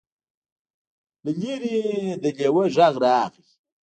[1.23, 3.45] له لرې نه د لیوه غږ راغی.